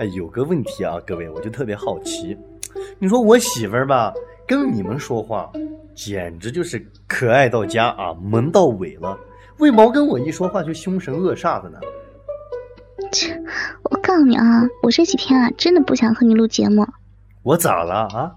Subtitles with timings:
[0.00, 2.36] 哎，有个问题啊，各位，我就特别好奇，
[2.98, 4.12] 你说我媳妇儿吧，
[4.44, 5.48] 跟你们说话，
[5.94, 9.16] 简直就是可爱到家啊，萌到尾了，
[9.58, 11.78] 为毛跟我一说话就凶神恶煞的呢？
[13.12, 13.40] 切，
[13.84, 16.84] 我告诉你啊，我这几天啊，真的不想和你录节目。
[17.44, 18.32] 我咋了啊？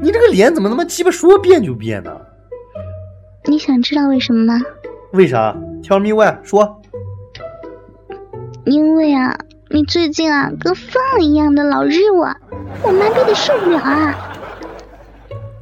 [0.00, 2.16] 你这个脸怎么他妈鸡巴说变就变呢？
[3.46, 4.60] 你想知道为什么吗？
[5.12, 5.52] 为啥
[5.82, 6.80] ？Tell me why，说。
[8.64, 9.36] 因为啊。
[9.72, 12.28] 你最近啊，跟疯了一样的老日我，
[12.82, 14.12] 我妈逼的受不了啊！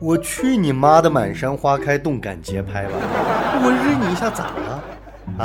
[0.01, 2.93] 我去你妈的满山花开，动感节拍吧！
[3.63, 4.83] 我日你一下咋了？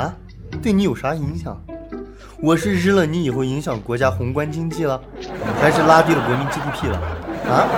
[0.00, 0.14] 啊？
[0.62, 1.60] 对你有啥影响？
[2.40, 4.98] 我是日了你以后影响国家宏观经济了，
[5.60, 6.98] 还是拉低了国民 GDP 了？
[7.52, 7.68] 啊？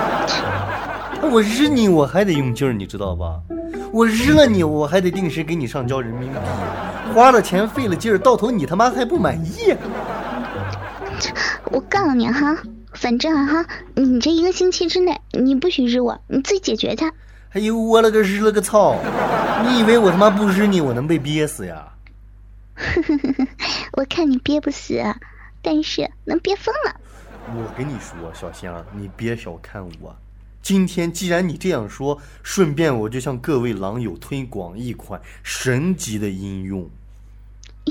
[1.29, 3.41] 我日你我还得用劲儿，你知道吧？
[3.91, 6.37] 我日了你我还得定时给你上交人民币，
[7.13, 9.75] 花了钱费了劲儿，到头你他妈还不满意？
[11.71, 12.57] 我告诉你哈，
[12.93, 17.05] 反正啊哈，你这一个星期之内你不许日我，你自己解决去。
[17.51, 18.95] 哎呦我了个日了个操！
[19.65, 21.87] 你以为我他妈不日你我能被憋死呀？
[23.93, 25.01] 我看你憋不死，
[25.61, 26.95] 但是能憋疯了。
[27.55, 30.15] 我跟你说，小香，你别小看我。
[30.61, 36.89] 今天既然你这样说，顺便我就向各位狼友推广一款神级的应用。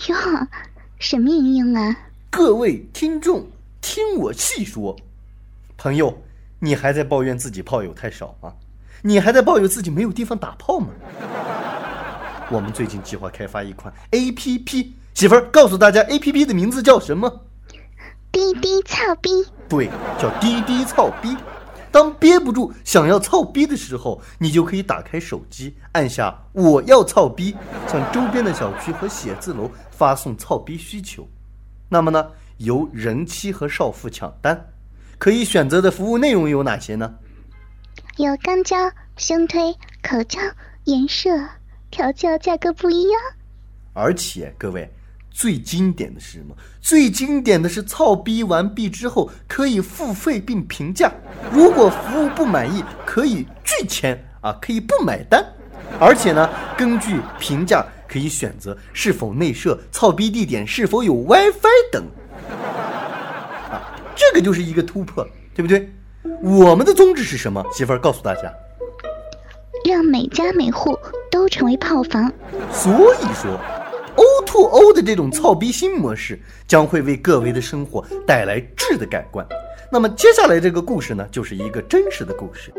[0.09, 0.15] 哟，
[0.99, 1.97] 什么应用啊？
[2.31, 3.47] 各位听众，
[3.97, 4.95] 听我细说。
[5.79, 6.23] 朋友，
[6.59, 8.53] 你还在抱怨自己炮友太少吗？
[9.01, 10.89] 你还在抱怨自己没有地方打炮吗？
[12.53, 17.41] 我们最近计划开发一款 A P P，媳妇儿告诉大家，A P P 的名字叫什么？
[18.31, 19.31] 滴滴操逼。
[19.67, 19.89] 对，
[20.21, 21.35] 叫滴滴操逼。
[21.91, 27.57] 当憋不住想要操逼的时候，你就可以打开手机，按下我要操逼，
[27.89, 31.27] 向周边的小区和写字楼发送操逼需求。
[31.89, 32.27] 那么呢，
[32.59, 34.69] 由人妻和少妇抢单，
[35.19, 37.15] 可以选择的服务内容有哪些呢？
[38.17, 38.77] 有肛交、
[39.17, 40.41] 胸推、口交，
[40.85, 41.29] 颜射、
[41.91, 43.21] 调教价格不一样。
[43.93, 44.91] 而且各位，
[45.31, 46.57] 最经典的是什么？
[46.81, 51.13] 最经典的是操逼完毕之后可以付费并评价，
[51.53, 55.45] 如果服务不满意可以拒签啊，可以不买单。
[56.01, 62.05] 而且呢，根据评价可以选择是否内设、操逼地点是否有 WiFi 等。
[64.17, 65.93] 啊，这个就是一个突破，对不对？
[66.43, 67.65] 我们的宗旨是什么？
[67.73, 68.53] 媳妇儿告诉大家，
[69.85, 70.99] 让每家每户
[71.31, 72.33] 都成为炮房。
[72.73, 73.61] 所以说
[74.17, 79.47] ，O to O 的这种操逼新模式将会为各位的生活带来质的改观。
[79.93, 82.73] 那么接下来这个故事呢，就是一个真实的故事。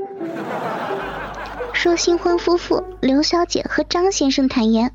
[1.72, 4.92] 说新婚夫妇刘小姐和张先生坦言，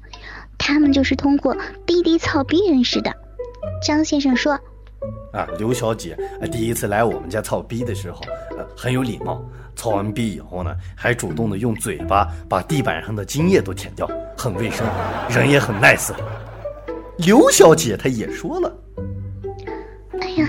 [0.58, 3.14] 他们就是通过滴滴操逼认识的。
[3.86, 4.60] 张先生说
[5.32, 6.16] ：“啊，刘小姐
[6.50, 8.20] 第一次来我们家操逼的时候，
[8.56, 9.42] 呃，很有礼貌。
[9.74, 14.06] 操完逼以后呢，还主动的用嘴巴把地板上的精液都舔掉，
[14.36, 14.86] 很卫生，
[15.30, 16.12] 人也很 nice。”
[17.16, 18.70] 刘小姐她也说了
[20.20, 20.48] ：“哎呀，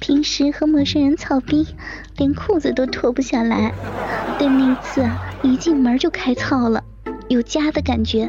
[0.00, 1.64] 平时和陌生人操逼，
[2.16, 3.72] 连裤子都脱不下来。”
[4.40, 6.82] 对那次啊，一进门就开操了，
[7.28, 8.28] 有家的感觉。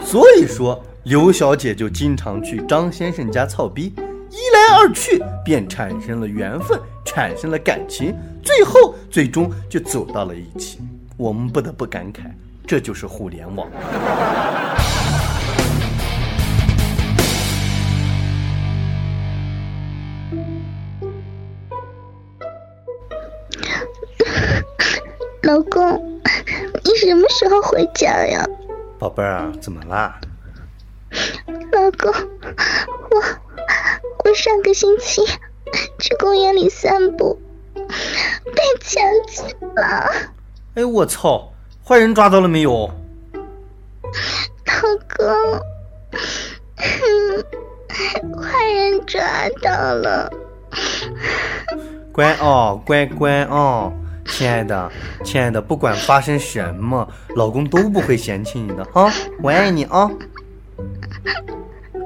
[0.00, 3.92] 所以说，刘小姐就经常去张先生家操逼，
[4.36, 8.14] 一来二去便产生了缘分，产生了感情，
[8.44, 10.78] 最后最终就走到了一起。
[11.16, 12.24] 我们不得不感慨，
[12.66, 13.66] 这就是互联网。
[25.44, 26.20] 老公，
[26.84, 28.44] 你什么时候回家呀？
[28.98, 30.20] 宝贝儿，怎么啦？
[31.72, 32.12] 老公，
[34.36, 35.22] 上个星期
[35.98, 37.40] 去公园里散步，
[37.74, 40.10] 被抢劫了。
[40.74, 41.52] 哎，我操！
[41.82, 42.90] 坏人抓到了没有？
[44.66, 44.74] 老
[45.16, 45.26] 公，
[48.42, 49.20] 坏人抓
[49.62, 50.30] 到了。
[52.12, 53.92] 乖哦，乖乖哦。
[54.26, 54.90] 亲爱的，
[55.24, 59.08] 亲爱的，不管发生什么，老公都不会嫌弃你的啊，
[59.40, 60.10] 我爱你啊！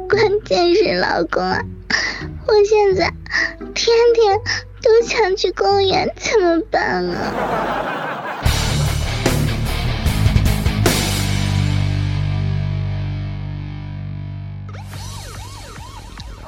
[0.08, 1.58] 关键是老公啊，
[2.50, 3.08] 我现在
[3.74, 4.36] 天天
[4.82, 7.32] 都想去公园，怎么办啊？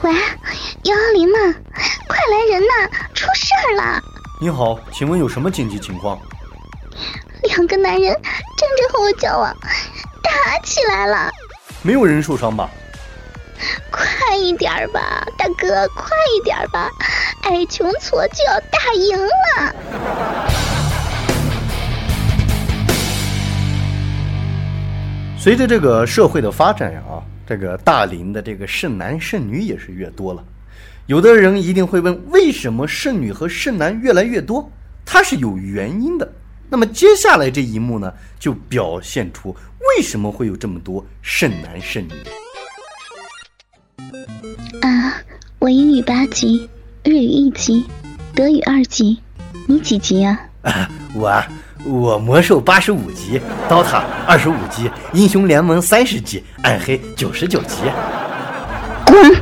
[0.00, 0.12] 喂，
[0.82, 1.38] 幺幺零吗？
[2.08, 4.02] 快来人呐，出事儿了！
[4.40, 6.19] 你好，请问有什么紧急情况？
[7.44, 9.56] 两个男人正着和我交往，
[10.20, 11.31] 打起来了。
[11.81, 12.69] 没有人受伤吧？
[14.24, 16.88] 快一点吧，大哥，快一点吧！
[17.42, 19.74] 矮穷矬就要打赢了。
[25.36, 30.44] 随着这个社会的发展，啊，这个大龄的这个剩男剩女也是越多了。
[31.06, 34.70] 有的人一定会问，为什么剩女和剩男越来越多？
[35.04, 36.32] 它是有原因的。
[36.70, 39.54] 那么接下来这一幕呢，就表现出
[39.96, 42.12] 为什么会有这么多剩男剩女。
[44.82, 45.14] 啊，
[45.58, 46.68] 我英语八级，
[47.04, 47.84] 日语一级，
[48.34, 49.20] 德语二级，
[49.66, 50.38] 你几级啊？
[51.14, 51.46] 我啊。
[51.84, 57.78] 我魔兽八十五级，刀塔二十五级，英雄联盟三十级，暗黑九十九级。
[59.04, 59.34] 滚！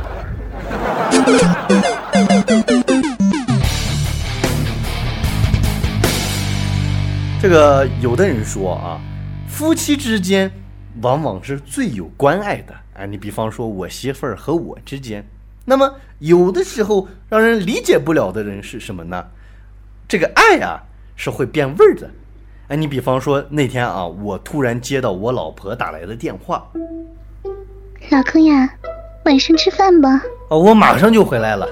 [7.39, 8.99] 这个有的人说啊，
[9.47, 10.51] 夫妻之间
[11.03, 13.05] 往往是最有关爱的啊。
[13.05, 15.27] 你比方说我媳妇儿和我之间，
[15.65, 19.25] 那么有的时候让人理解不了的人是什么呢？
[20.07, 20.83] 这个爱啊
[21.15, 22.09] 是会变味儿的。
[22.67, 26.65] 哎，你比方说那天啊，我突然接到我老婆打来的电话，
[28.09, 28.73] 老公呀，
[29.25, 30.21] 晚上吃饭吧？
[30.49, 31.67] 哦，我马上就回来了。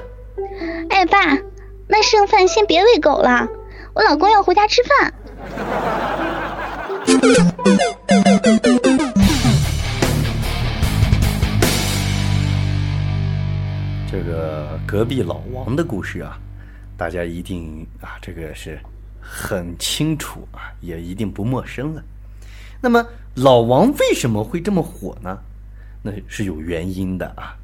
[0.90, 1.38] 哎，爸，
[1.88, 3.48] 那剩饭先别喂狗了，
[3.94, 5.14] 我老公要回家吃饭。
[14.12, 16.40] 这个隔壁老王的故事啊，
[16.98, 18.80] 大家一定啊，这个是。
[19.22, 22.02] 很清楚啊，也一定不陌生了。
[22.82, 25.38] 那么老王为什么会这么火呢？
[26.02, 27.56] 那是有原因的啊，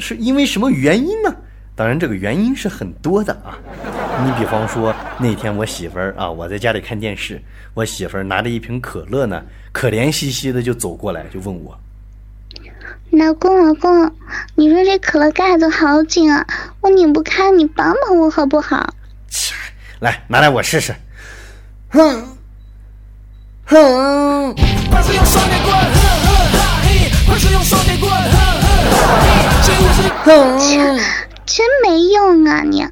[0.00, 1.32] 是因为什么原因呢？
[1.76, 3.56] 当然，这个原因是很多的啊。
[4.24, 7.40] 你比方说那天我媳妇儿啊，我在家里看电视，
[7.74, 9.40] 我媳妇儿拿着一瓶可乐呢，
[9.70, 11.78] 可怜兮兮的就走过来，就问我
[13.16, 14.12] ：“老公，老公，
[14.56, 16.46] 你说这可乐盖子好紧啊，
[16.80, 18.94] 我拧不开，你帮帮我好不好？”
[19.30, 19.54] 切，
[20.00, 20.94] 来拿来我试试。
[21.90, 22.36] 哼，
[23.66, 24.54] 哼！
[24.90, 25.72] 快使用双截棍！
[25.74, 25.94] 哼
[26.24, 26.28] 哼
[26.58, 27.10] 哈嘿！
[27.26, 28.10] 快使用双截棍！
[30.24, 31.00] 哼哼哼！
[31.46, 32.86] 真没用啊你！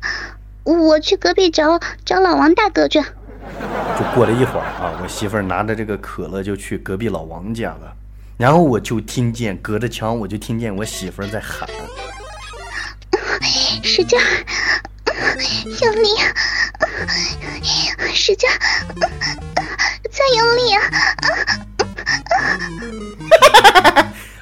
[0.62, 3.00] 我去隔壁找找老王大哥去。
[3.00, 7.92] 就过了一会儿啊，我媳妇儿拿着这个可乐就去隔壁老王家了，
[8.42, 11.68] 然后我就听见隔着墙，我就听见我媳妇儿在喊
[13.84, 14.18] ：“使劲！”
[15.80, 16.08] 用力，
[18.12, 18.48] 使劲，
[20.10, 20.74] 再用力！
[20.74, 20.82] 啊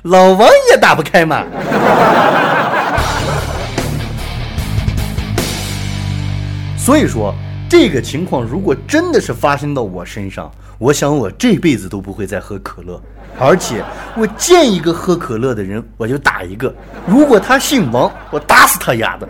[0.05, 1.45] 老王也打不开嘛。
[6.79, 7.35] 所以说，
[7.69, 12.99] 这个情况如果真的是发生到我身上，我想我这辈子都不会再喝可乐，
[13.39, 13.83] 而且
[14.17, 16.75] 我见一个喝可乐的人，我就打一个。
[17.07, 19.29] 如果他姓王，我打死他丫的！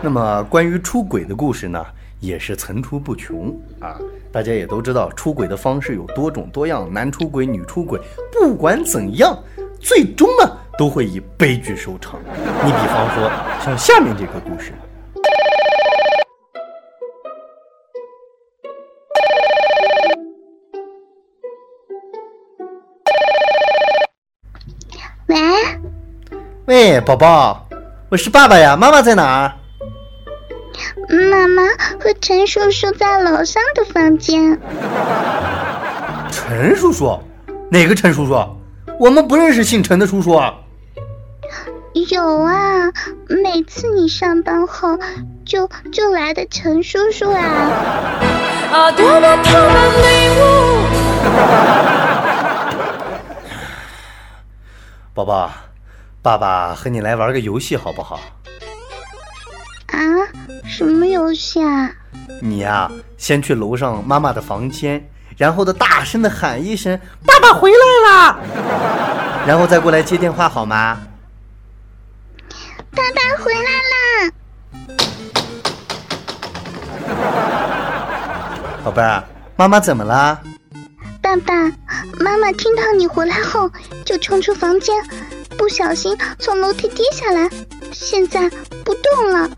[0.00, 1.84] 那么关于出轨的故事呢，
[2.20, 3.96] 也是层出不穷啊！
[4.30, 8.00] 大家也都知道，出轨的方式有多种多样，男出轨、女出轨，
[8.32, 9.36] 不管怎样，
[9.80, 10.48] 最终呢
[10.78, 12.20] 都会以悲剧收场。
[12.64, 13.30] 你比方说，
[13.64, 14.72] 像下面这个故事。
[26.68, 27.66] 喂，宝宝，
[28.10, 29.56] 我是爸爸呀，妈妈在哪儿？
[31.30, 31.62] 妈妈
[31.98, 34.60] 和陈叔叔在楼上的房间。
[36.30, 37.18] 陈叔叔？
[37.70, 38.46] 哪个陈叔叔？
[39.00, 40.56] 我们不认识姓陈的叔叔啊。
[42.10, 42.92] 有啊，
[43.28, 44.98] 每次你上班后
[45.46, 47.42] 就就来的陈叔叔啊。
[48.70, 50.42] 啊，多么痛的礼物！
[55.16, 55.50] 宝宝，
[56.22, 58.20] 爸爸和你来玩个游戏好不好？
[59.86, 59.98] 啊，
[60.66, 61.90] 什么游戏啊？
[62.42, 68.38] 你呀，先去楼上妈妈的房间，然后的大声的喊一声“爸爸回来啦”，
[69.46, 71.00] 然后再过来接电话好吗？
[72.90, 74.32] 爸爸回来啦！
[78.84, 79.24] 宝贝儿，
[79.56, 80.40] 妈妈怎么了？
[81.22, 81.54] 爸爸
[82.18, 83.70] 妈妈听到你回来后，
[84.04, 84.94] 就冲出房间，
[85.68, 87.50] 不小心从楼梯跌下来，
[87.92, 88.48] 现在
[88.86, 89.50] 不动了。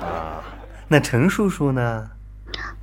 [0.00, 0.42] 啊，
[0.88, 2.08] 那陈叔叔呢？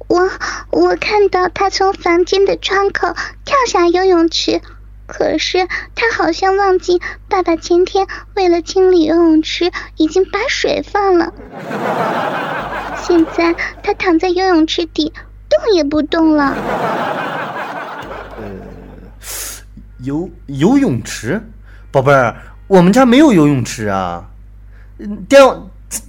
[0.07, 0.29] 我
[0.69, 4.61] 我看到他从房间的窗口跳下游泳池，
[5.07, 11.33] 可是他好像忘记爸爸前天为了清理游泳池已经把水放了。
[13.01, 15.11] 现在他躺在游泳池底，
[15.49, 16.55] 动也不动了。
[19.99, 21.41] 呃，游游泳池，
[21.91, 22.35] 宝贝儿，
[22.67, 24.25] 我们家没有游泳池啊。
[24.99, 25.41] 嗯电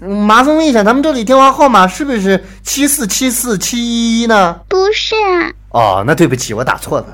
[0.00, 4.60] 麻烦问一下，咱们这里电话号码是不是七四七四七一一呢？
[4.68, 7.06] 不是啊，哦，那对不起，我打错了。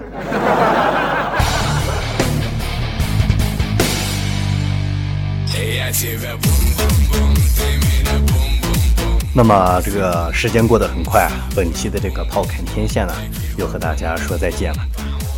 [9.32, 13.12] 那么这个时间过得很快啊，本期的这个炮侃天线呢，
[13.58, 14.78] 又和大家说再见了。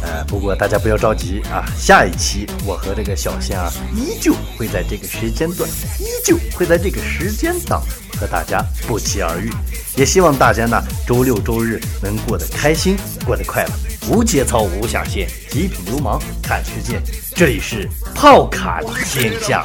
[0.00, 7.83] 呃，不过大家不要着急啊，下一期我和这个小仙儿依旧会在这个时间段，依旧会在这个时间档
[8.19, 9.50] 和大家不期而遇。
[9.97, 13.71] 也希望大家呢周六周日能过得开心，过得快乐，
[14.09, 17.02] 无节操无下限，极品流氓看世界。
[17.35, 19.64] 这里是炮卡天下。